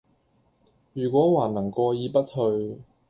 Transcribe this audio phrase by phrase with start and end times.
[0.93, 2.79] 如果還能過意不去，……